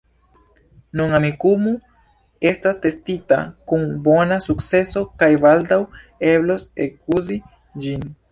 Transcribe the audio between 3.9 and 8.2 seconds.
bona sukceso kaj baldaŭ eblos ekuzi ĝin.